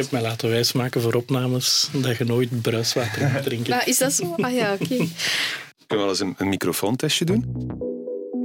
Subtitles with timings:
[0.00, 3.70] heb mij laten wijsmaken voor opnames dat je nooit bruiswater moet drinken.
[3.70, 4.34] Nou, is dat zo?
[4.36, 4.86] Ah ja, oké.
[4.96, 5.06] Kunnen
[5.86, 7.44] we wel eens een, een microfoontestje doen?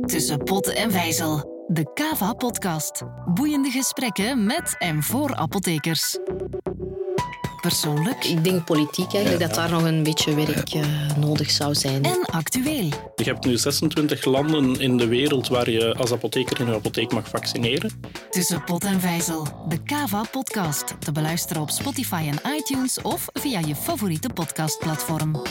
[0.06, 1.54] Tussen pot en vijzel.
[1.68, 3.02] De Kava-podcast.
[3.34, 6.18] Boeiende gesprekken met en voor apothekers.
[7.66, 10.82] Persoonlijk Ik denk politiek eigenlijk dat daar nog een beetje werk eh,
[11.18, 12.04] nodig zou zijn.
[12.04, 12.90] en actueel.
[13.16, 17.12] Je hebt nu 26 landen in de wereld waar je als apotheker in een apotheek
[17.12, 18.02] mag vaccineren.
[18.30, 19.66] Tussen pot en vijzel.
[19.68, 20.96] De Kava-podcast.
[21.00, 25.42] Te beluisteren op Spotify en iTunes of via je favoriete podcastplatform.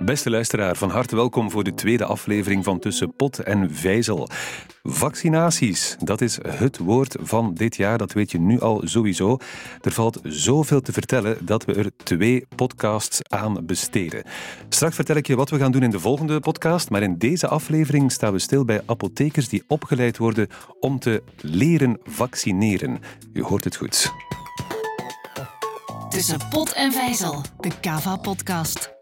[0.00, 4.28] Beste luisteraar, van harte welkom voor de tweede aflevering van Tussen Pot en Vijzel.
[4.82, 9.38] Vaccinaties, dat is het woord van dit jaar, dat weet je nu al sowieso.
[9.82, 14.22] Er valt zoveel te vertellen dat we er twee podcasts aan besteden.
[14.68, 17.48] Straks vertel ik je wat we gaan doen in de volgende podcast, maar in deze
[17.48, 20.48] aflevering staan we stil bij apothekers die opgeleid worden
[20.80, 22.98] om te leren vaccineren.
[23.32, 24.12] U hoort het goed.
[26.08, 27.42] Tussen pot en vijzel.
[27.60, 28.96] De Kava-podcast.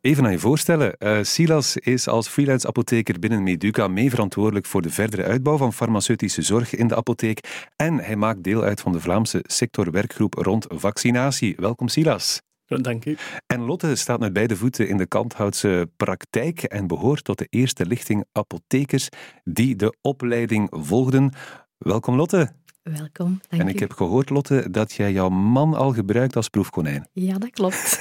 [0.00, 0.96] Even aan je voorstellen.
[0.98, 5.72] Eh, Silas is als freelance apotheker binnen Meduca mee verantwoordelijk voor de verdere uitbouw van
[5.72, 7.68] farmaceutische zorg in de apotheek.
[7.76, 11.54] En hij maakt deel uit van de Vlaamse sectorwerkgroep rond vaccinatie.
[11.56, 12.40] Welkom Silas.
[12.66, 13.16] Dank u.
[13.46, 17.86] En Lotte staat met beide voeten in de kanthoutse praktijk en behoort tot de eerste
[17.86, 19.08] lichting apothekers
[19.44, 21.32] die de opleiding volgden.
[21.78, 22.52] Welkom Lotte.
[22.82, 23.78] Welkom, dank en ik u.
[23.78, 27.08] heb gehoord, Lotte, dat jij jouw man al gebruikt als proefkonijn.
[27.12, 27.98] Ja, dat klopt.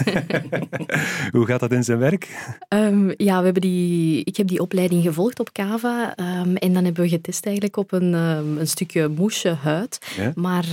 [1.36, 2.56] Hoe gaat dat in zijn werk?
[2.68, 6.84] Ehm, ja, we hebben die, ik heb die opleiding gevolgd op Cava ehm, en dan
[6.84, 10.14] hebben we getest eigenlijk op een, ehm, een stukje moesje huid.
[10.18, 10.32] Ja?
[10.36, 10.66] Maar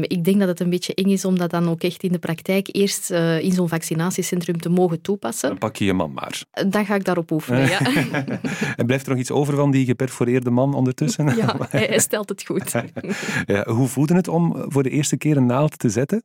[0.00, 2.18] ik denk dat het een beetje eng is om dat dan ook echt in de
[2.18, 5.48] praktijk eerst eh, in zo'n vaccinatiecentrum te mogen toepassen.
[5.48, 6.42] Dan pak je je man maar.
[6.68, 7.80] Dan ga ik daarop oefenen, ja.
[8.76, 11.36] en blijft er nog iets over van die geperforeerde man ondertussen?
[11.36, 12.72] ja, hij, hij stelt het goed.
[13.54, 16.22] Ja, hoe voelde het om voor de eerste keer een naald te zetten?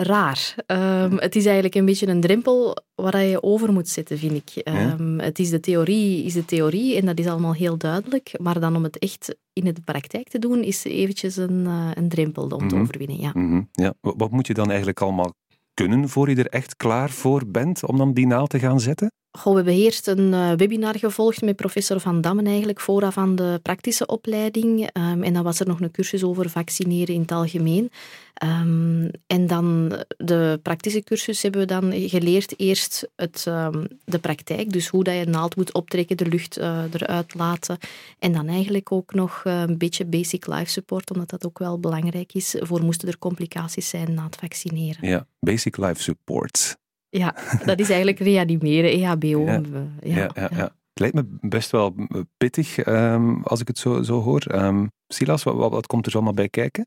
[0.00, 0.54] raar.
[0.66, 4.62] Ehm, het is eigenlijk een beetje een drempel waar je over moet zitten, vind ik.
[4.64, 8.32] Ehm, Het is de theorie, is de theorie en dat is allemaal heel duidelijk.
[8.40, 12.08] Maar dan om het echt in de praktijk te doen, is eventjes een, eh, een
[12.08, 12.82] drempel om te Mhm.
[12.82, 13.20] overwinnen.
[13.20, 13.30] Ja.
[13.34, 13.94] Mhm, ja.
[14.00, 15.34] Wat wat moet je dan eigenlijk allemaal
[15.74, 19.12] kunnen voor je er echt klaar voor bent om dan die naald te gaan zetten?
[19.44, 23.60] We hebben eerst een eh, webinar gevolgd met professor Van Dammen eigenlijk, vooraf aan de
[23.62, 24.90] praktische opleiding.
[24.92, 27.90] Ehm, en dan was er nog een cursus over vaccineren in het algemeen.
[28.34, 34.72] Ehm, en dan de praktische cursus hebben we dan geleerd eerst het, ehm, de praktijk,
[34.72, 37.78] dus hoe dat je een naald moet optrekken, de lucht eh, eruit laten.
[38.18, 41.80] En dan eigenlijk ook nog eh, een beetje basic life support, omdat dat ook wel
[41.80, 42.56] belangrijk is.
[42.58, 45.08] Voor moesten er complicaties zijn na het vaccineren.
[45.08, 46.76] Ja, basic life support.
[47.10, 49.44] Ja, dat is eigenlijk reanimeren, EHBO.
[49.44, 49.60] Ja.
[50.02, 50.76] Ja, Ja, ja, ja.
[50.92, 51.94] Het lijkt me best wel
[52.36, 54.40] pittig ehm, als ik het zo, zo hoor.
[54.40, 56.86] Ehm, Silas, wat, wat, wat komt er zo allemaal bij kijken?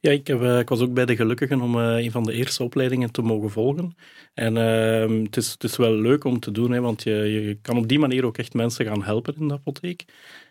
[0.00, 2.32] Ja, ik, heb, eh, ik was ook bij de gelukkigen om eh, een van de
[2.32, 3.94] eerste opleidingen te mogen volgen.
[4.34, 7.58] En ehm, het, is, het is wel leuk om te doen, hè, want je, je
[7.62, 10.04] kan op die manier ook echt mensen gaan helpen in de apotheek.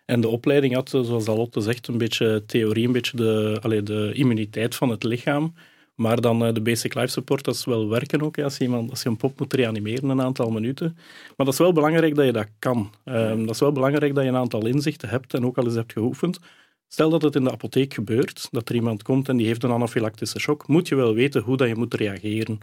[0.05, 3.83] En de opleiding had, eh, zoals Alotte zegt, een beetje theorie, een beetje de, allee,
[3.83, 5.53] de immuniteit van het lichaam.
[5.95, 8.39] Maar dan eh, de basic life support, dat is wel werken ook.
[8.39, 10.93] Als je, iemand, als je een pop moet reanimeren een aantal minuten.
[11.37, 12.91] Maar dat is wel belangrijk dat je dat kan.
[13.03, 15.75] Ehm, dat is wel belangrijk dat je een aantal inzichten hebt en ook al eens
[15.75, 16.39] hebt geoefend.
[16.87, 19.71] Stel dat het in de apotheek gebeurt, dat er iemand komt en die heeft een
[19.71, 22.59] anafylactische shock, moet je wel weten hoe dat je moet reageren.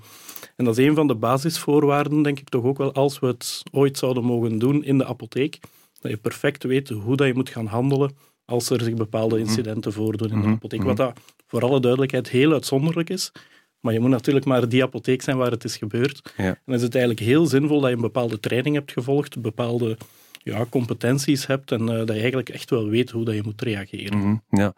[0.56, 3.62] En dat is een van de basisvoorwaarden, denk ik toch ook wel, als we het
[3.70, 5.58] ooit zouden mogen doen in de apotheek,
[6.00, 8.16] dat je perfect weet hoe dat je moet gaan handelen
[8.48, 10.78] als er zich bepaalde incidenten voordoen in de Mhm, apotheek.
[10.78, 10.88] mhm.
[10.88, 13.32] Wat dat voor alle duidelijkheid heel uitzonderlijk is,
[13.80, 16.32] maar je moet natuurlijk maar die apotheek zijn waar het is gebeurd.
[16.36, 16.44] Ja.
[16.44, 19.96] En dan is het eigenlijk heel zinvol dat je een bepaalde training hebt gevolgd, bepaalde
[20.42, 23.62] ja, competenties hebt en eh, dat je eigenlijk echt wel weet hoe dat je moet
[23.62, 24.18] reageren.
[24.18, 24.72] Mhm, ja.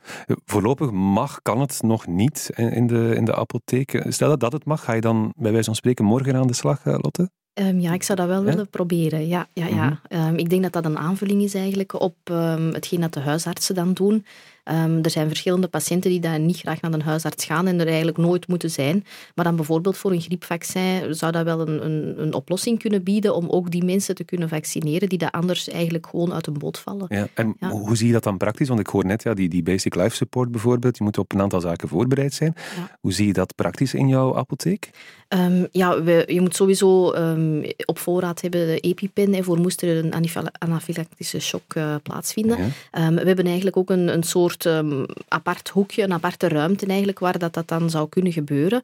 [0.45, 4.05] Voorlopig mag, kan het nog niet in in de, in de apotheek.
[4.09, 6.55] Stel dat dat het mag, ga je dan bij wijze van spreken morgen aan de
[6.55, 7.31] slag, eh, Lotte?
[7.55, 8.51] Ehm, ja, ik zou dat wel Ja?
[8.51, 9.27] willen proberen.
[9.29, 9.85] Ja, ja, ja.
[9.85, 9.95] Mhm.
[10.09, 13.75] Ehm, ik denk dat dat een aanvulling is eigenlijk op ehm, hetgeen dat de huisartsen
[13.75, 14.25] dan doen.
[14.65, 17.87] Ehm, er zijn verschillende patiënten die daar niet graag naar een huisarts gaan en er
[17.87, 19.05] eigenlijk nooit moeten zijn.
[19.35, 23.35] Maar dan bijvoorbeeld voor een griepvaccin zou dat wel een, een, een oplossing kunnen bieden
[23.35, 26.79] om ook die mensen te kunnen vaccineren die dat anders eigenlijk gewoon uit een boot
[26.79, 27.07] vallen.
[27.09, 27.29] Ja.
[27.35, 27.69] En Ja.
[27.71, 28.69] hoe zie je dat dan praktisch?
[28.69, 31.41] Want ik hoor net, ja, die, die basic life support bijvoorbeeld, je moet op een
[31.41, 32.55] aantal zaken voorbereid zijn.
[32.77, 32.97] Ja.
[33.01, 34.91] Hoe zie je dat praktisch in jouw apotheek?
[35.29, 39.83] Ehm, ja, we, je moet sowieso ehm, op voorraad hebben de EpiPen en voor moest
[39.83, 42.59] er een anafyla- anafylactische shock eh, plaatsvinden.
[42.59, 43.13] Ja.
[43.15, 47.19] We hebben eigenlijk ook een, een soort soort um, apart hoekje, een aparte ruimte eigenlijk,
[47.19, 48.81] waar dat, dat dan zou kunnen gebeuren.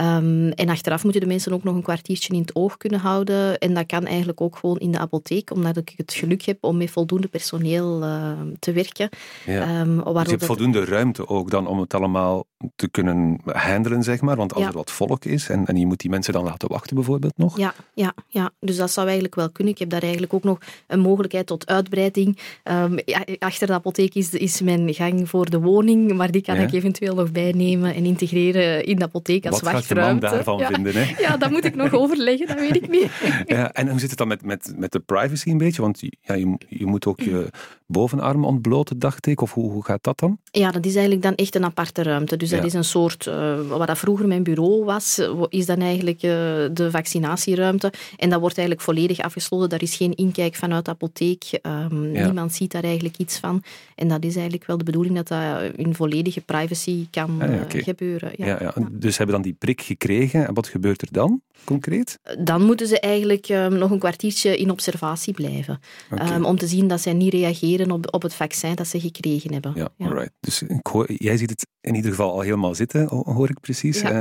[0.00, 3.58] Um, en achteraf moeten de mensen ook nog een kwartiertje in het oog kunnen houden.
[3.58, 6.76] En dat kan eigenlijk ook gewoon in de apotheek, omdat ik het geluk heb om
[6.76, 9.08] met voldoende personeel uh, te werken.
[9.46, 9.80] Ja.
[9.80, 12.44] Um, dus je hebt voldoende ruimte ook dan om het allemaal
[12.76, 14.36] te kunnen handelen, zeg maar.
[14.36, 16.94] Want als er wat volk is en, en je moet die mensen dan laten wachten
[16.94, 17.58] bijvoorbeeld nog.
[17.58, 19.72] Ja, ja, ja, dus dat zou eigenlijk wel kunnen.
[19.72, 22.38] Ik heb daar eigenlijk ook nog een mogelijkheid tot uitbreiding.
[22.64, 22.98] Um,
[23.38, 27.14] achter de apotheek is, is mijn gang voor de woning, maar die kan ik eventueel
[27.14, 30.20] nog bijnemen en integreren in de apotheek als wat wachtruimte.
[30.20, 30.66] Wat gaat daarvan ja.
[30.66, 30.94] vinden?
[30.94, 31.14] Hè?
[31.18, 33.10] Ja, dat moet ik nog overleggen, dat weet ik niet.
[33.46, 35.82] Ja, en hoe zit het dan met, met, met de privacy een beetje?
[35.82, 37.50] Want ja, je, je moet ook je
[37.90, 39.40] bovenarm ontbloten, dacht ik.
[39.40, 40.38] Of hoe, hoe gaat dat dan?
[40.50, 42.36] Ja, dat is eigenlijk dan echt een aparte ruimte.
[42.36, 46.22] Dus dat is een soort, uh, wat dat vroeger mijn bureau was, is dan eigenlijk
[46.22, 46.30] uh,
[46.72, 47.92] de vaccinatieruimte.
[48.16, 49.68] En dat wordt eigenlijk volledig afgesloten.
[49.68, 51.58] Daar is geen inkijk vanuit de apotheek.
[51.62, 52.24] Um, ja.
[52.24, 53.62] Niemand ziet daar eigenlijk iets van.
[53.94, 57.62] En dat is eigenlijk wel de bedoeling dat dat in volledige privacy kan ah, ja,
[57.62, 57.82] okay.
[57.82, 58.32] gebeuren.
[58.36, 58.46] Ja.
[58.46, 60.46] Ja, Dus hebben dan die prik gekregen.
[60.46, 62.18] En wat gebeurt er dan, concreet?
[62.38, 65.80] Dan moeten ze eigenlijk um, nog een kwartiertje in observatie blijven.
[66.10, 66.34] Okay.
[66.34, 69.52] Um, om te zien dat zij niet reageren op, op het vaccin dat ze gekregen
[69.52, 69.72] hebben.
[69.74, 70.32] Ja, alright.
[70.40, 74.02] Dus hoor, jij ziet het in ieder geval al helemaal zitten, hoor ik precies.
[74.02, 74.20] Uh,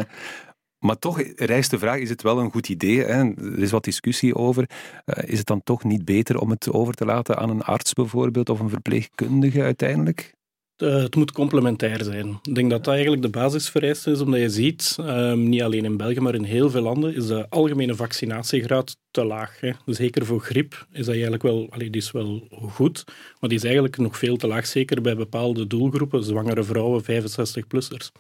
[0.86, 3.04] maar toch rijst de vraag, is het wel een goed idee?
[3.04, 3.24] Hè?
[3.36, 4.70] Er is wat discussie over.
[5.06, 7.94] Uh, is het dan toch niet beter om het over te laten aan een arts
[7.94, 10.34] bijvoorbeeld of een verpleegkundige uiteindelijk?
[10.80, 12.40] Uh, het moet complementair zijn.
[12.44, 15.98] Ik denk dat dat eigenlijk de basisvereiste is, omdat je ziet, um, niet alleen in
[15.98, 19.60] België, maar in heel veel landen, is de algemene vaccinatiegraad te laag.
[19.60, 19.72] Hè.
[19.86, 23.04] Zeker voor griep is dat eigenlijk wel, allee, die is wel goed,
[23.40, 28.12] maar die is eigenlijk nog veel te laag, zeker bij bepaalde doelgroepen, zwangere vrouwen, 65-plussers.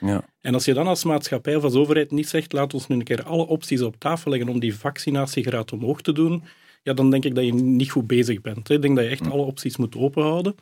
[0.00, 0.24] Ja.
[0.40, 3.04] En als je dan als maatschappij of als overheid niet zegt, laat ons nu een
[3.04, 6.42] keer alle opties op tafel leggen om die vaccinatiegraad omhoog te doen,
[6.82, 8.68] ja, dan denk ik dat je niet goed bezig bent.
[8.68, 8.74] Hè.
[8.74, 10.54] Ik denk dat je echt alle opties moet openhouden.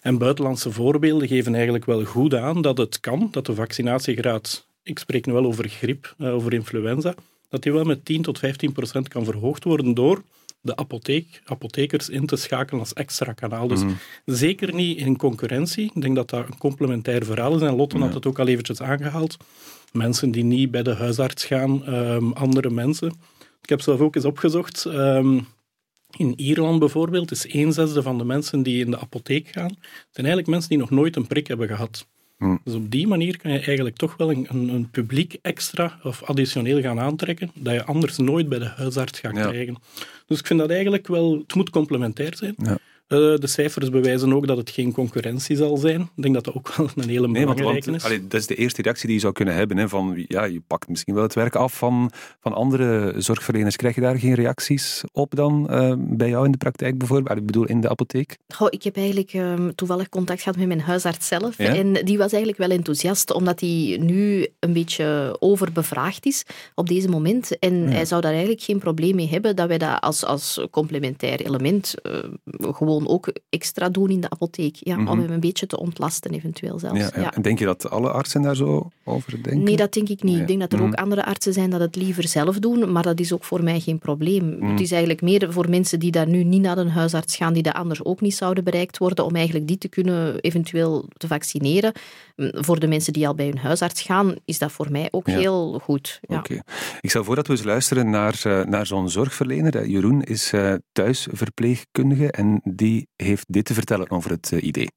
[0.00, 4.98] En buitenlandse voorbeelden geven eigenlijk wel goed aan dat het kan, dat de vaccinatiegraad, ik
[4.98, 7.14] spreek nu wel over griep, over influenza,
[7.48, 10.22] dat die wel met 10 tot 15 procent kan verhoogd worden door
[10.60, 13.68] de apotheek, apothekers in te schakelen als extra kanaal.
[13.68, 13.96] Dus mm.
[14.24, 15.90] zeker niet in concurrentie.
[15.94, 17.62] Ik denk dat dat een complementair verhaal is.
[17.62, 18.04] En Lotte ja.
[18.04, 19.36] had het ook al eventjes aangehaald.
[19.92, 23.08] Mensen die niet bij de huisarts gaan, um, andere mensen.
[23.62, 24.84] Ik heb zelf ook eens opgezocht.
[24.84, 25.46] Um,
[26.16, 29.76] in Ierland bijvoorbeeld is een zesde van de mensen die in de apotheek gaan,
[30.10, 32.06] zijn eigenlijk mensen die nog nooit een prik hebben gehad.
[32.38, 32.60] Hmm.
[32.64, 36.22] Dus op die manier kan je eigenlijk toch wel een, een, een, publiek extra of
[36.22, 39.48] additioneel gaan aantrekken, dat je anders nooit bij de huisarts gaat ja.
[39.48, 39.76] krijgen.
[40.26, 42.54] Dus ik vind dat eigenlijk wel, het moet complementair zijn.
[42.56, 42.78] Ja.
[43.12, 46.00] Uh, de cijfers bewijzen ook dat het geen concurrentie zal zijn.
[46.00, 48.04] Ik denk dat dat ook wel een hele nee, belangrijke want, is.
[48.04, 49.76] Allee, dat is de eerste reactie die je zou kunnen hebben.
[49.76, 52.10] Hè, van, ja, je pakt misschien wel het werk af van,
[52.40, 53.76] van andere zorgverleners.
[53.76, 57.38] Krijg je daar geen reacties op dan uh, bij jou in de praktijk bijvoorbeeld?
[57.38, 58.36] Ik bedoel, in de apotheek?
[58.48, 61.58] Goh, ik heb eigenlijk um, toevallig contact gehad met mijn huisarts zelf.
[61.58, 61.74] Ja?
[61.74, 67.08] En die was eigenlijk wel enthousiast, omdat hij nu een beetje overbevraagd is op deze
[67.08, 67.58] moment.
[67.58, 67.90] En ja.
[67.90, 71.94] hij zou daar eigenlijk geen probleem mee hebben dat wij dat als, als complementair element
[72.02, 72.18] uh,
[72.74, 74.76] gewoon ook extra doen in de apotheek.
[74.80, 75.08] Ja, Mhm.
[75.08, 76.98] Om hem een beetje te ontlasten, eventueel zelfs.
[77.14, 77.34] Ja.
[77.34, 79.62] En denk je dat alle artsen daar zo over denken?
[79.62, 80.32] Nee, dat denk ik niet.
[80.32, 80.40] Nee.
[80.42, 80.86] Ik denk dat er Mhm.
[80.86, 83.80] ook andere artsen zijn dat het liever zelf doen, maar dat is ook voor mij
[83.80, 84.56] geen probleem.
[84.58, 84.70] Mhm.
[84.70, 87.62] Het is eigenlijk meer voor mensen die daar nu niet naar een huisarts gaan, die
[87.62, 91.92] dat anders ook niet zouden bereikt worden, om eigenlijk die te kunnen eventueel te vaccineren.
[92.36, 95.26] Mm, Voor de mensen die al bij hun huisarts gaan, is dat voor mij ook
[95.26, 95.38] Ja.
[95.38, 96.18] heel goed.
[96.28, 96.38] Ja.
[96.38, 96.60] Oké.
[97.00, 99.76] Ik stel voor dat we eens luisteren naar, eh, naar zo'n zorgverlener.
[99.76, 104.88] Eh, Jeroen is eh, thuisverpleegkundige en die heeft dit te vertellen over het eh, idee.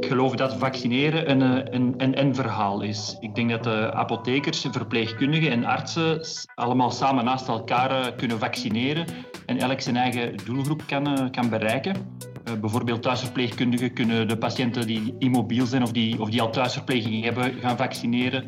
[0.00, 3.16] Ik geloof dat vaccineren een, eh, een, een, een verhaal is.
[3.20, 6.20] Ik denk dat de apothekers, verpleegkundigen en artsen
[6.54, 9.06] allemaal samen naast elkaar eh, kunnen vaccineren
[9.46, 11.94] en elk zijn eigen doelgroep kan, kan bereiken.
[12.60, 17.52] Bijvoorbeeld thuisverpleegkundigen kunnen de patiënten die immobiel zijn of die, of die al thuisverpleging hebben
[17.60, 18.44] gaan vaccineren.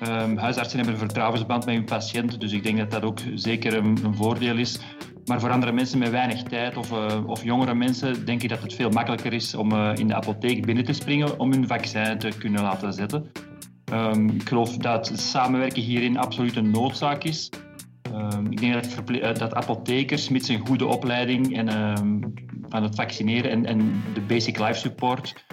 [0.00, 3.74] Ehm, huisartsen hebben een vertrouwensband met hun patiënt, dus ik denk dat dat ook zeker
[3.74, 4.80] een, een voordeel is.
[5.24, 8.62] Maar voor andere mensen met weinig tijd of, eh, of jongere mensen denk ik dat
[8.62, 12.18] het veel makkelijker is om eh, in de apotheek binnen te springen om hun vaccin
[12.18, 13.30] te kunnen laten zetten.
[13.84, 17.50] Ehm, ik geloof dat samenwerken hierin absoluut een noodzaak is.
[18.02, 22.20] Ehm, ik denk dat, eh, dat apothekers met zijn goede opleiding en, ehm,
[22.68, 25.44] van het vaccineren en, en de basic life support,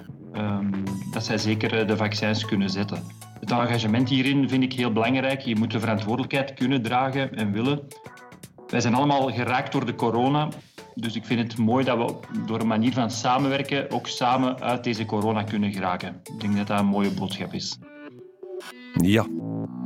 [1.11, 3.03] dat zij zeker de vaccins kunnen zetten.
[3.39, 5.41] Het engagement hierin vind ik heel belangrijk.
[5.41, 7.87] Je moet de verantwoordelijkheid kunnen dragen en willen.
[8.69, 10.47] Wij zijn allemaal geraakt door de corona.
[10.95, 14.83] Dus ik vind het mooi dat we door een manier van samenwerken ook samen uit
[14.83, 16.21] deze corona kunnen geraken.
[16.23, 17.77] Ik denk dat dat een mooie boodschap is.
[19.01, 19.25] Ja,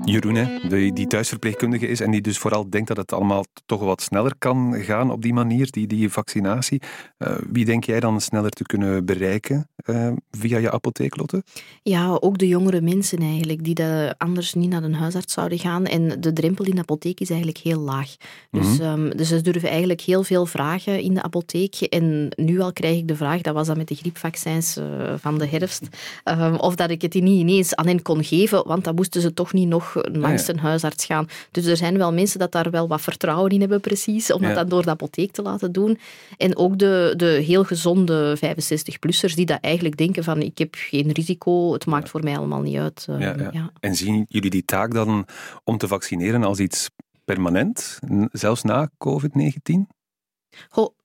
[0.06, 4.01] Jeroen, hè, die, thuisverpleegkundige is en die dus vooral denkt dat het allemaal toch wat
[4.01, 6.82] sneller kan gaan op die manier, die, die vaccinatie.
[7.18, 11.44] Uh, wie denk jij dan sneller te kunnen bereiken uh, via je apotheek, Lotte?
[11.82, 15.86] Ja, ook de jongere mensen eigenlijk, die de, anders niet naar een huisarts zouden gaan.
[15.86, 18.15] En de drempel in de apotheek is eigenlijk heel laag.
[18.51, 19.06] Dus, mm -hmm.
[19.06, 21.75] um, dus ze durven eigenlijk heel veel vragen in de apotheek.
[21.75, 25.38] En nu al krijg ik de vraag, dat was dan met de griepvaccins uh, van
[25.38, 25.88] de herfst,
[26.24, 29.34] um, of dat ik het niet ineens aan hen kon geven, want dan moesten ze
[29.34, 31.27] toch niet nog langs een huisarts gaan.
[31.51, 34.55] Dus er zijn wel mensen dat daar wel wat vertrouwen in hebben, precies, om dat
[34.55, 36.00] dan door de apotheek te laten doen.
[36.38, 41.12] En ook de, de heel gezonde 65-plussers die dat eigenlijk denken van ik heb geen
[41.12, 43.08] risico, het maakt voor mij allemaal niet uit.
[43.20, 45.25] Ja, En zien jullie die taak dan
[45.63, 46.89] om te vaccineren als iets
[47.25, 48.00] permanent,
[48.32, 49.74] zelfs na COVID-19?
[50.70, 50.96] Goh,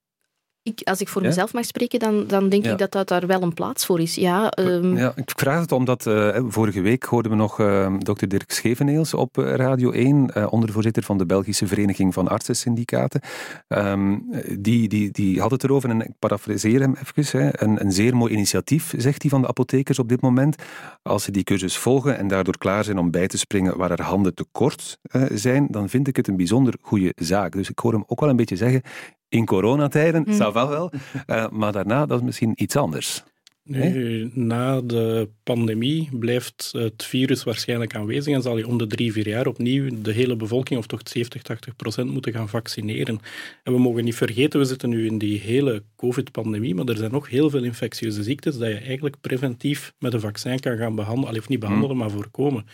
[0.69, 1.29] ik, als ik voor ja?
[1.29, 2.73] mezelf mag spreken, dan, dan denk ja.
[2.73, 4.15] ik dat, dat daar wel een plaats voor is.
[4.15, 4.97] Ja, um...
[4.97, 9.15] ja ik vraag het omdat uh, vorige week hoorden we nog uh, dokter Dirk Scheveneels
[9.15, 13.21] op Radio 1, uh, ondervoorzitter van de Belgische Vereniging van Artsensyndicaten.
[13.69, 14.25] Um,
[14.59, 18.17] die, die, die had het erover, en ik parafraseer hem even, hè, een, een zeer
[18.17, 20.57] mooi initiatief, zegt hij, van de apothekers op dit moment.
[21.03, 24.03] Als ze die cursus volgen en daardoor klaar zijn om bij te springen waar er
[24.03, 24.99] handen tekort
[25.29, 27.53] zijn, dan vind ik het een bijzonder goede zaak.
[27.53, 28.83] Dus ik hoor hem ook wel een beetje zeggen,
[29.29, 30.35] in coronatijden, mm.
[30.35, 30.93] ça va wel.
[31.27, 33.25] Uh, maar daarna, dat is misschien iets anders.
[33.69, 39.13] Nu, na de pandemie blijft het virus waarschijnlijk aanwezig en zal je om de drie,
[39.13, 43.21] vier jaar opnieuw de hele bevolking, of toch 70, 80 procent, moeten gaan vaccineren.
[43.63, 47.11] En we mogen niet vergeten, we zitten nu in die hele COVID-pandemie, maar er zijn
[47.11, 51.39] nog heel veel infectieuze ziektes dat je eigenlijk preventief met een vaccin kan gaan behandelen,
[51.39, 52.03] of niet behandelen, mm.
[52.03, 52.67] maar voorkomen.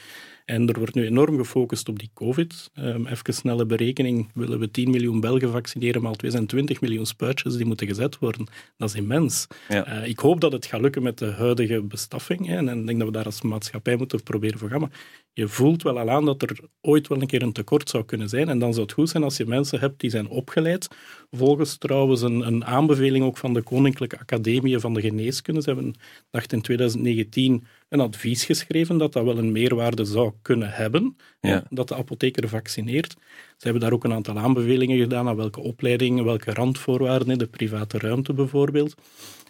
[0.45, 2.71] En er wordt nu enorm gefocust op die COVID.
[2.79, 7.07] Um, even snelle berekening, willen we 10 miljoen Belgen vaccineren, maar twee zijn 20 miljoen
[7.07, 8.47] spuitjes die moeten gezet worden.
[8.77, 9.47] Dat is immens.
[9.69, 10.03] Ja.
[10.03, 12.47] Uh, ik hoop dat het gaat lukken met de huidige bestaffing.
[12.47, 14.81] Hè, en ik denk dat we daar als maatschappij moeten proberen voor gaan.
[14.81, 18.05] Maar je voelt wel al aan dat er ooit wel een keer een tekort zou
[18.05, 18.49] kunnen zijn.
[18.49, 20.89] En dan zou het goed zijn als je mensen hebt die zijn opgeleid.
[21.31, 25.63] Volgens trouwens een, een aanbeveling ook van de Koninklijke Academie van de Geneeskunde.
[25.63, 25.95] Ze hebben,
[26.31, 31.17] dacht in 2019, een advies geschreven dat dat wel een meerwaarde zou kunnen hebben.
[31.41, 31.65] Ja.
[31.71, 33.13] Dat de apotheker vaccineert.
[33.57, 37.47] Ze hebben daar ook een aantal aanbevelingen gedaan aan welke opleidingen, welke randvoorwaarden, in de
[37.47, 38.95] private ruimte bijvoorbeeld.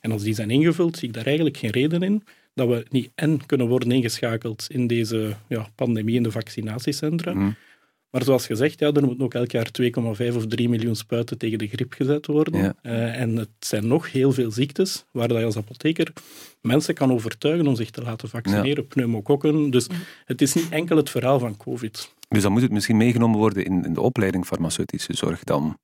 [0.01, 2.23] En als die zijn ingevuld, zie ik daar eigenlijk geen reden in
[2.55, 7.35] dat we niet en kunnen worden ingeschakeld in deze ja, pandemie in de vaccinatiecentra.
[7.35, 7.55] Mm.
[8.15, 11.59] Maar zoals gezegd, ja, er moeten ook elk jaar 2,5 of 3 miljoen spuiten tegen
[11.59, 12.63] de griep gezet worden.
[12.63, 12.75] Ja.
[12.83, 16.13] Uh, en het zijn nog heel veel ziektes waar je als apotheker
[16.61, 18.83] mensen kan overtuigen om zich te laten vaccineren.
[18.83, 18.89] Ja.
[18.89, 19.71] Pneumokokken.
[19.71, 19.87] Dus
[20.25, 22.15] het is niet enkel het verhaal van COVID.
[22.29, 25.79] Dus dan moet het misschien meegenomen worden in, in de opleiding farmaceutische zorg dan?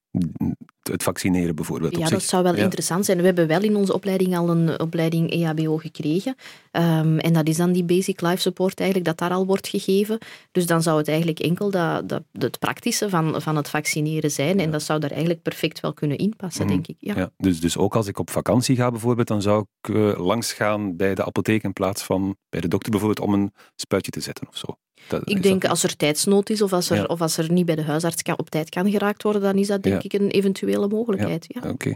[0.83, 1.97] Het vaccineren bijvoorbeeld.
[1.97, 2.63] Ja, dat zou wel ja.
[2.63, 3.19] interessant zijn.
[3.19, 6.35] We hebben wel in onze opleiding al een opleiding EHBO gekregen.
[6.73, 10.19] Um, en dat is dan die basic life support eigenlijk, dat daar al wordt gegeven.
[10.53, 14.57] Dus dan zou het eigenlijk enkel dat, dat, het praktische van, van het vaccineren zijn.
[14.57, 14.63] Ja.
[14.63, 16.71] En dat zou daar eigenlijk perfect wel kunnen inpassen, mm.
[16.71, 16.97] denk ik.
[16.99, 17.15] Ja.
[17.17, 17.31] ja.
[17.37, 20.97] dus, dus ook als ik op vakantie ga bijvoorbeeld, dan zou ik uh, langs gaan
[20.97, 24.49] bij de apotheek in plaats van bij de dokter bijvoorbeeld om een spuitje te zetten
[24.49, 24.67] of zo.
[25.09, 25.71] Dat, ik denk dat...
[25.71, 27.05] als er tijdsnood is of als er, ja.
[27.05, 29.67] of als er niet bij de huisarts kan, op tijd kan geraakt worden, dan is
[29.67, 30.09] dat denk ja.
[30.09, 31.45] ik een eventuele mogelijkheid.
[31.49, 31.71] Ja.
[31.71, 31.95] Oké.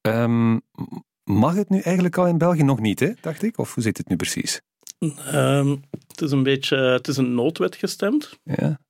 [0.00, 0.22] Okay.
[0.22, 0.62] Um,
[1.24, 3.58] mag het nu eigenlijk al in België nog niet, hè, dacht ik?
[3.58, 4.60] Of hoe zit het nu precies?
[5.34, 8.38] Um, het is een beetje het is een noodwet gestemd.
[8.42, 8.80] Ja.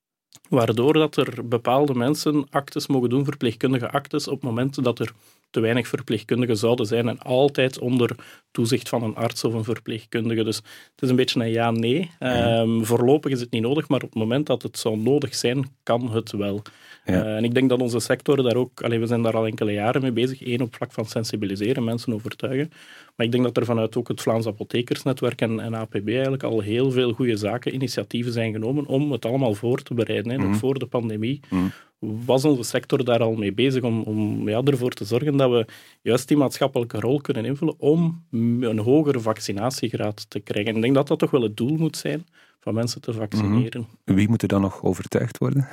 [0.49, 5.12] Waardoor dat er bepaalde mensen actes mogen doen, verpleegkundige actes, op momenten dat er
[5.57, 8.17] te weinig verpleegkundigen zouden zijn en altijd onder
[8.51, 10.45] toezicht van een arts of een verpleegkundige.
[10.45, 12.11] Dus het is een beetje een ja-nee.
[12.19, 12.61] Ja.
[12.61, 15.69] Um, voorlopig is het niet nodig, maar op het moment dat het zou nodig zijn,
[15.83, 16.63] kan het wel.
[17.05, 17.25] Ja.
[17.25, 19.73] Uh, en ik denk dat onze sector daar ook, allee, we zijn daar al enkele
[19.73, 22.71] jaren mee bezig, één op vlak van sensibiliseren, mensen overtuigen.
[23.17, 26.61] Maar ik denk dat er vanuit ook het Vlaams Apothekersnetwerk en, en APB eigenlijk al
[26.61, 30.47] heel veel goede zaken, initiatieven zijn genomen om het allemaal voor te bereiden, hè, nog
[30.47, 30.55] mm.
[30.55, 31.41] voor de pandemie.
[31.49, 35.50] Mm was onze sector daar al mee bezig om, om ja, ervoor te zorgen dat
[35.50, 35.67] we
[36.03, 40.71] juist die maatschappelijke rol kunnen invullen om een hogere vaccinatiegraad te krijgen.
[40.71, 42.26] En ik denk dat dat toch wel het doel moet zijn
[42.61, 43.81] van mensen te vaccineren.
[43.81, 44.15] Mm -hmm.
[44.15, 45.69] Wie moet er dan nog overtuigd worden?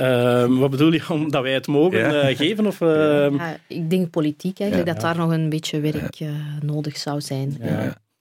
[0.00, 2.30] Uh, wat bedoel je, omdat wij het mogen ja.
[2.30, 2.66] uh, geven?
[2.66, 2.88] Of, uh...
[3.30, 4.94] ja, ik denk politiek eigenlijk, ja.
[4.94, 7.56] dat daar nog een beetje werk uh, nodig zou zijn.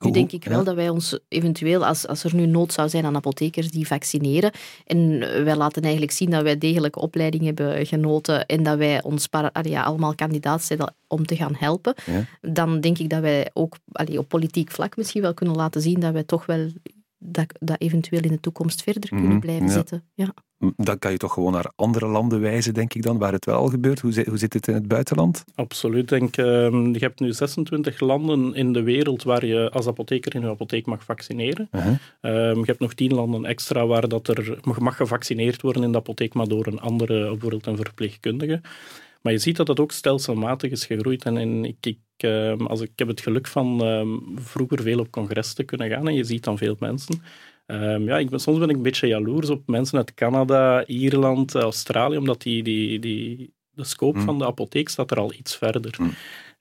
[0.05, 3.05] Nu denk ik wel dat wij ons eventueel, als, als er nu nood zou zijn
[3.05, 4.51] aan apothekers die vaccineren,
[4.85, 9.27] en wij laten eigenlijk zien dat wij degelijke opleiding hebben genoten en dat wij ons
[9.61, 12.25] ja, allemaal kandidaat zijn om te gaan helpen, ja.
[12.41, 15.99] dan denk ik dat wij ook allee, op politiek vlak misschien wel kunnen laten zien
[15.99, 16.69] dat wij toch wel
[17.25, 19.71] dat, dat eventueel in de toekomst verder kunnen blijven ja.
[19.71, 20.03] zitten.
[20.13, 20.33] Ja.
[20.75, 23.57] dan kan je toch gewoon naar andere landen wijzen, denk ik dan, waar het wel
[23.57, 23.99] al gebeurt.
[23.99, 25.43] Hoe, zit, hoe zit het in het buitenland?
[25.55, 26.09] Absoluut.
[26.09, 30.41] Denk, ehm, je hebt nu 26 landen in de wereld waar je als apotheker in
[30.41, 31.69] je apotheek mag vaccineren.
[31.71, 31.91] Uh
[32.53, 36.33] je hebt nog 10 landen extra waar dat er mag gevaccineerd worden in de apotheek,
[36.33, 38.61] maar door een andere, bijvoorbeeld een verpleegkundige.
[39.23, 41.23] Maar je ziet dat dat ook stelselmatig is gegroeid.
[41.23, 43.81] En, en ik, ik, ehm, als ik, heb het geluk van
[44.35, 47.21] vroeger veel op congres te kunnen gaan en je ziet dan veel mensen.
[47.67, 51.55] Um, ja, ik ben, soms ben ik een beetje jaloers op mensen uit Canada, Ierland,
[51.55, 54.25] Australië, omdat die, die, die, de scope mm.
[54.25, 55.95] van de apotheek staat er al iets verder.
[55.99, 56.13] Mm.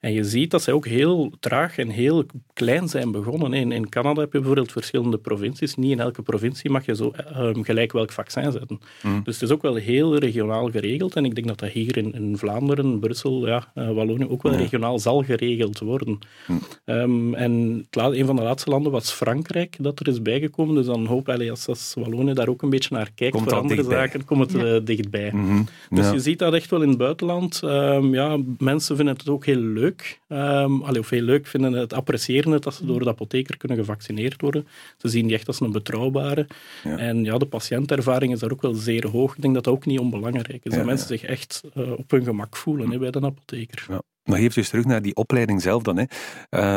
[0.03, 3.53] En je ziet dat zij ook heel traag en heel klein zijn begonnen.
[3.53, 5.75] In, in Canada heb je bijvoorbeeld verschillende provincies.
[5.75, 8.79] Niet in elke provincie mag je zo um, gelijk welk vaccin zetten.
[9.01, 9.21] Mm.
[9.23, 11.15] Dus het is ook wel heel regionaal geregeld.
[11.15, 14.53] En ik denk dat dat hier in, in Vlaanderen, Brussel, ja, uh, Wallonië ook wel
[14.53, 16.19] regionaal zal geregeld worden.
[16.47, 16.59] Mm.
[16.85, 20.75] Um, en een van de laatste landen was Frankrijk, dat er is bijgekomen.
[20.75, 23.57] Dus dan hoop ik, als, als Wallonië daar ook een beetje naar kijkt komt voor
[23.57, 23.97] andere dichtbij.
[23.97, 24.73] zaken, komt het ja.
[24.73, 25.31] uh, dichtbij.
[25.33, 25.65] Mm -hmm.
[25.89, 26.13] Dus ja.
[26.13, 27.61] je ziet dat echt wel in het buitenland.
[27.63, 30.19] Um, ja, mensen vinden het ook heel leuk leuk.
[30.27, 33.77] Um, allee, of heel leuk vinden het, appreciëren het dat ze door de apotheker kunnen
[33.77, 34.67] gevaccineerd worden.
[34.97, 36.47] Ze zien die echt als een betrouwbare.
[36.83, 36.97] Ja.
[36.97, 39.35] En ja, de patiëntervaring is daar ook wel zeer hoog.
[39.35, 40.71] Ik denk dat dat ook niet onbelangrijk is.
[40.71, 43.85] Ja, dat mensen zich echt uh, op hun gemak voelen hè, bij de apotheker.
[44.23, 45.97] Maar even terug naar die opleiding zelf dan.
[45.97, 46.05] Hè.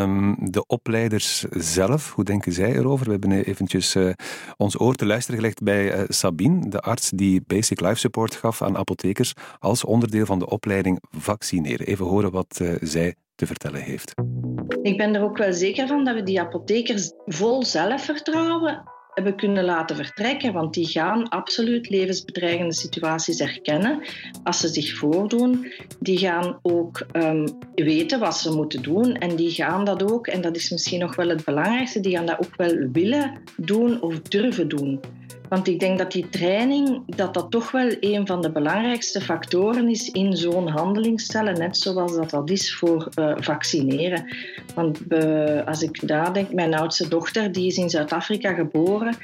[0.03, 3.05] Um, de opleiders zelf, hoe denken zij erover?
[3.05, 4.11] We hebben eventjes uh,
[4.57, 8.63] ons oor te luisteren gelegd bij uh, Sabine, de arts die basic life support gaf
[8.63, 11.87] aan apothekers als onderdeel van de opleiding vaccineren.
[11.87, 14.15] Even horen wat uh, zij te vertellen heeft.
[14.83, 19.65] Ik ben er ook wel zeker van dat we die apothekers vol zelfvertrouwen hebben kunnen
[19.65, 24.03] laten vertrekken, want die gaan absoluut levensbedreigende situaties herkennen
[24.43, 25.73] als ze zich voordoen.
[26.01, 30.41] Die gaan ook um, weten wat ze moeten doen en die gaan dat ook, en
[30.41, 34.21] dat is misschien nog wel het belangrijkste, die gaan dat ook wel willen doen of
[34.21, 35.01] durven doen.
[35.49, 39.89] Want ik denk dat die training dat dat toch wel een van de belangrijkste factoren
[39.89, 44.37] is in zo'n handelingsstellen, net zoals dat dat is voor uh, vaccineren.
[44.75, 45.01] Want
[45.67, 49.17] als ik daar denk, mijn oudste dochter die is in Zuid-Afrika geboren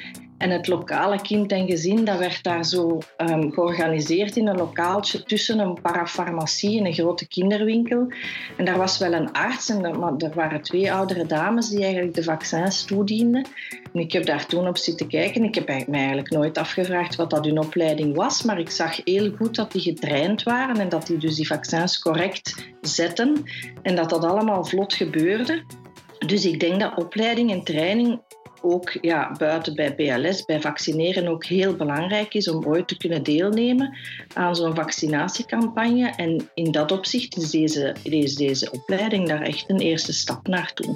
[0.43, 5.23] en het lokale kind en gezin, dat werd daar zo um, georganiseerd in een lokaaltje
[5.23, 8.13] tussen een parafarmacie en een grote kinderwinkel.
[8.57, 11.83] En daar was wel een arts, en er, maar er waren twee oudere dames die
[11.83, 13.47] eigenlijk de vaccins toedienden.
[13.93, 15.45] En ik heb daar toen op zitten kijken.
[15.45, 19.33] Ik heb mij eigenlijk nooit afgevraagd wat dat hun opleiding was, maar ik zag heel
[19.37, 23.43] goed dat die getraind waren en dat die dus die vaccins correct zetten
[23.83, 25.63] en dat dat allemaal vlot gebeurde.
[26.27, 28.21] Dus ik denk dat opleiding en training
[28.63, 33.23] ook ja, buiten bij BLS, bij vaccineren ook heel belangrijk is om ooit te kunnen
[33.23, 33.97] deelnemen
[34.35, 36.13] aan zo'n vaccinatiecampagne.
[36.17, 37.95] En in dat opzicht is deze,
[38.37, 40.95] deze opleiding daar echt een eerste stap naartoe.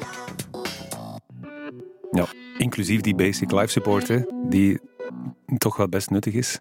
[2.11, 2.27] Ja,
[2.59, 4.81] inclusief die basic life support, die
[5.59, 6.61] toch wel best nuttig is.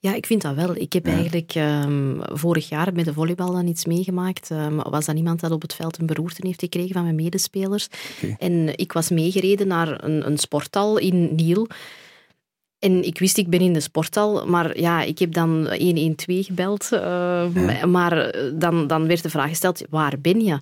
[0.00, 0.76] Ja, ik vind dat wel.
[0.76, 1.12] Ik heb ja.
[1.12, 4.50] eigenlijk um, vorig jaar met de volleybal dan iets meegemaakt.
[4.50, 7.88] Um, was dan iemand dat op het veld een beroerte heeft gekregen van mijn medespelers.
[8.16, 8.36] Okay.
[8.38, 11.66] En ik was meegereden naar een, een sporthal in Niel.
[12.78, 16.88] En ik wist, ik ben in de sporthal, maar ja, ik heb dan 112 gebeld.
[16.92, 17.00] Uh,
[17.54, 17.86] ja.
[17.86, 20.58] Maar dan, dan werd de vraag gesteld, waar ben je?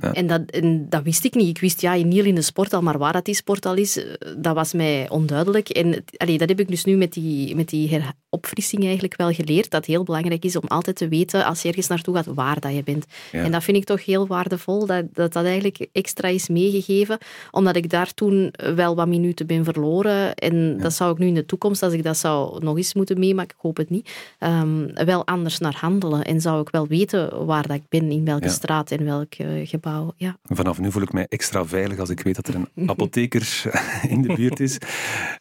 [0.00, 0.12] Ja.
[0.12, 1.48] En, dat, en dat wist ik niet.
[1.48, 4.04] Ik wist ja, in Niel in de sporthal, maar waar dat die sporthal is,
[4.36, 5.68] dat was mij onduidelijk.
[5.68, 9.70] En allee, dat heb ik dus nu met die, met die opfrissing eigenlijk wel geleerd.
[9.70, 12.60] Dat het heel belangrijk is om altijd te weten, als je ergens naartoe gaat, waar
[12.60, 13.06] dat je bent.
[13.32, 13.42] Ja.
[13.42, 17.18] En dat vind ik toch heel waardevol, dat, dat dat eigenlijk extra is meegegeven.
[17.50, 20.34] Omdat ik daar toen wel wat minuten ben verloren.
[20.34, 20.82] En ja.
[20.82, 23.56] dat zou ik nu in de toekomst, als ik dat zou nog eens moeten meemaken,
[23.56, 26.24] ik hoop het niet, um, wel anders naar handelen.
[26.24, 29.66] En zou ik wel weten waar dat ik ben, in welke straat en welk uh,
[29.66, 29.86] gebouw.
[30.16, 30.36] Ja.
[30.42, 33.62] Vanaf nu voel ik mij extra veilig als ik weet dat er een apotheker
[34.14, 34.78] in de buurt is.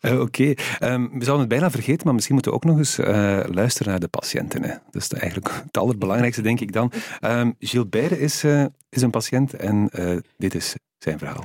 [0.01, 0.57] Uh, Oké, okay.
[0.93, 3.07] um, we zouden het bijna vergeten, maar misschien moeten we ook nog eens uh,
[3.45, 4.63] luisteren naar de patiënten.
[4.63, 4.73] Hè.
[4.91, 6.91] Dat is eigenlijk het allerbelangrijkste, denk ik dan.
[7.21, 9.89] Um, Gilles Beire is, uh, is een patiënt en
[10.38, 11.43] dit is zijn verhaal.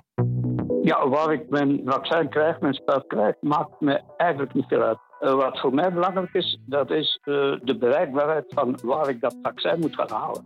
[0.82, 4.98] Ja, waar ik mijn vaccin krijg, mijn spuit krijg, maakt me eigenlijk niet veel uit.
[5.20, 9.36] Uh, wat voor mij belangrijk is, dat is uh, de bereikbaarheid van waar ik dat
[9.42, 10.44] vaccin moet gaan halen.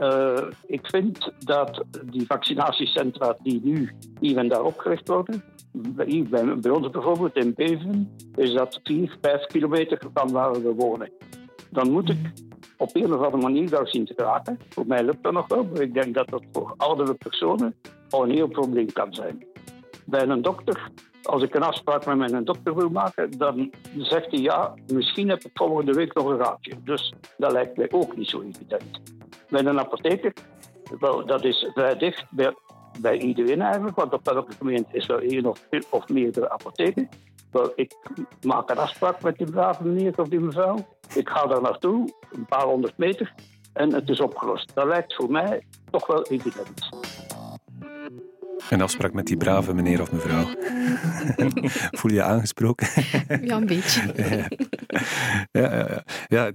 [0.00, 6.26] Uh, ik vind dat die vaccinatiecentra die nu hier en daar opgericht worden, bij,
[6.60, 11.10] bij ons bijvoorbeeld in Beven, is dat 4, 5 kilometer van waar we wonen.
[11.70, 12.32] Dan moet ik
[12.76, 14.58] op een of andere manier daar zien te geraken.
[14.68, 17.74] Voor mij lukt dat nog wel, maar ik denk dat dat voor oudere personen
[18.10, 19.44] al een heel probleem kan zijn.
[20.04, 20.90] Bij een dokter,
[21.22, 25.44] als ik een afspraak met mijn dokter wil maken, dan zegt hij ja, misschien heb
[25.44, 26.72] ik volgende week nog een raadje.
[26.84, 29.18] Dus dat lijkt mij ook niet zo evident.
[29.50, 30.32] Bij een apotheker,
[30.98, 32.54] wel, dat is vrij dicht bij,
[33.00, 37.08] bij iedereen eigenlijk, want op elke gemeente is er één of, of meerdere apotheken.
[37.50, 37.94] Wel, ik
[38.42, 40.86] maak een afspraak met die brave meneer of die mevrouw.
[41.14, 43.34] Ik ga daar naartoe, een paar honderd meter,
[43.72, 44.74] en het is opgelost.
[44.74, 46.88] Dat lijkt voor mij toch wel evident.
[48.70, 50.44] Een afspraak met die brave meneer of mevrouw.
[51.98, 52.88] Voel je je aangesproken?
[53.42, 54.02] Ja, een beetje.
[55.60, 56.04] ja, ja, ja.
[56.28, 56.50] ja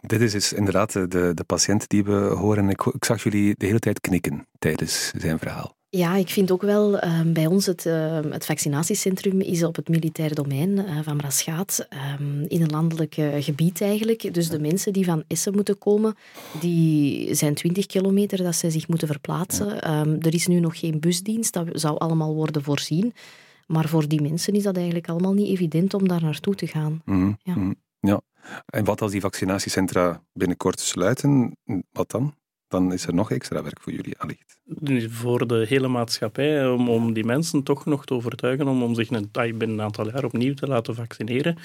[0.00, 2.68] dit is dus inderdaad de, de patiënt die we horen.
[2.68, 5.78] Ik, ik zag jullie de hele tijd knikken tijdens zijn verhaal.
[5.92, 9.88] Ja, ik vind ook wel, ehm, bij ons het, uh, het vaccinatiecentrum is op het
[9.88, 11.86] militaire domein uh, van Braschaat,
[12.20, 14.34] um, in een landelijk gebied eigenlijk.
[14.34, 16.14] Dus de mensen die van Essen moeten komen,
[16.60, 19.80] die zijn 20 kilometer dat ze zich moeten verplaatsen.
[20.20, 23.12] Er is nu nog geen busdienst, dat zou allemaal worden voorzien.
[23.70, 27.02] Maar voor die mensen is dat eigenlijk allemaal niet evident om daar naartoe te gaan.
[27.04, 27.54] Mm ja.
[27.54, 28.20] Mm ja.
[28.66, 31.56] En wat als die vaccinatiecentra binnenkort sluiten,
[31.92, 32.34] wat dan?
[32.70, 34.60] dan is er nog extra werk voor jullie allicht.
[35.12, 39.10] Voor de hele maatschappij, om, om die mensen toch nog te overtuigen om, om zich
[39.10, 41.56] een, binnen een aantal jaar opnieuw te laten vaccineren.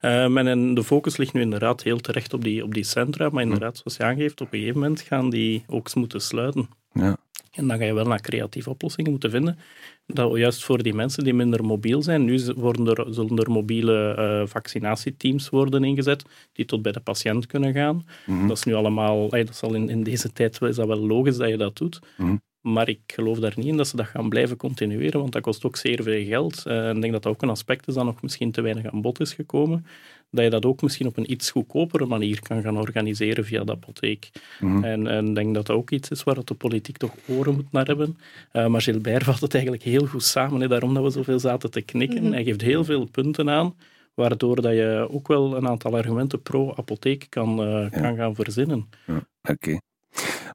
[0.00, 3.42] Um, en de focus ligt nu inderdaad heel terecht op die, op die centra, maar
[3.42, 6.68] inderdaad, zoals je aangeeft, op een gegeven moment gaan die ook moeten sluiten.
[6.92, 7.16] Ja.
[7.58, 9.58] En dan ga je wel naar creatieve oplossingen moeten vinden.
[10.06, 14.16] Dat juist voor die mensen die minder mobiel zijn, nu worden er, zullen er mobiele
[14.18, 18.06] uh, vaccinatieteams worden ingezet die tot bij de patiënt kunnen gaan.
[18.26, 18.46] Mhm.
[18.46, 21.48] Dat is nu allemaal, dat zal in, in deze tijd is dat wel logisch dat
[21.48, 22.00] je dat doet.
[22.16, 22.36] Mhm.
[22.60, 25.64] Maar ik geloof daar niet in dat ze dat gaan blijven continueren, want dat kost
[25.64, 26.62] ook zeer veel geld.
[26.66, 28.92] Uh, en ik denk dat dat ook een aspect is dat nog misschien te weinig
[28.92, 29.86] aan bod is gekomen
[30.30, 33.72] dat je dat ook misschien op een iets goedkopere manier kan gaan organiseren via de
[33.72, 34.30] apotheek.
[34.60, 34.84] Mhm.
[34.84, 37.86] En ik denk dat dat ook iets is waar de politiek toch oren moet naar
[37.86, 38.16] hebben.
[38.52, 41.70] Uh, maar Gilbert vat het eigenlijk heel goed samen, hè, daarom dat we zoveel zaten
[41.70, 42.22] te knikken.
[42.22, 42.32] Mhm.
[42.32, 43.74] Hij geeft heel veel punten aan,
[44.14, 48.88] waardoor dat je ook wel een aantal argumenten pro-apotheek kan, uh, kan gaan verzinnen.
[49.06, 49.78] Ja, Oké.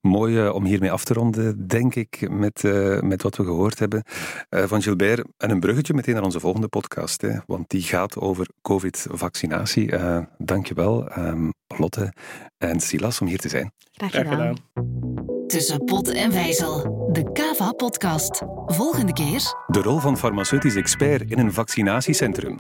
[0.02, 3.80] Mooi uh, om hiermee af te ronden, denk ik, met, uh, met wat we gehoord
[3.80, 4.04] hebben
[4.50, 5.24] uh, van Gilbert.
[5.38, 9.94] En een bruggetje meteen naar onze volgende podcast, hè, want die gaat over COVID-vaccinatie.
[10.38, 12.14] dankjewel, um, Lotte
[12.58, 13.72] en Silas, om hier te zijn.
[13.92, 14.34] Graag gedaan.
[14.34, 15.48] Graag gedaan.
[15.48, 18.42] Tussen pot en wijzel, de Kava-podcast.
[18.66, 19.42] Volgende keer...
[19.68, 22.56] De rol van farmaceutisch expert in een vaccinatiecentrum.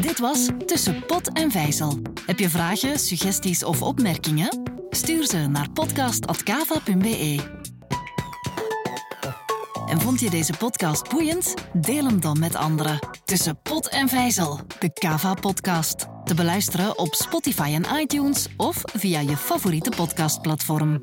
[0.00, 1.98] Dit was Tussen pot en vijzel.
[2.26, 4.77] Heb je vragen, suggesties of opmerkingen?
[4.90, 7.56] Stuur ze naar podcast.kava.be.
[9.88, 11.54] En vond je deze podcast boeiend?
[11.72, 12.98] Deel hem dan met anderen.
[13.24, 16.06] Tussen pot en vijzel, de Kava-podcast.
[16.24, 21.02] Te beluisteren op Spotify en iTunes of via je favoriete podcastplatform.